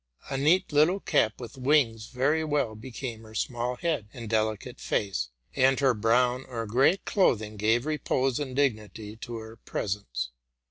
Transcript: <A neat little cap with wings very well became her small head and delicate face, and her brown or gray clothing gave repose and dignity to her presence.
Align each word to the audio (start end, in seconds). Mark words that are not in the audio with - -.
<A 0.31 0.35
neat 0.39 0.73
little 0.73 0.99
cap 0.99 1.39
with 1.39 1.59
wings 1.59 2.07
very 2.07 2.43
well 2.43 2.73
became 2.73 3.21
her 3.21 3.35
small 3.35 3.75
head 3.75 4.09
and 4.13 4.27
delicate 4.27 4.79
face, 4.79 5.29
and 5.55 5.79
her 5.79 5.93
brown 5.93 6.43
or 6.47 6.65
gray 6.65 6.97
clothing 6.97 7.55
gave 7.55 7.85
repose 7.85 8.39
and 8.39 8.55
dignity 8.55 9.15
to 9.17 9.35
her 9.35 9.57
presence. 9.57 10.31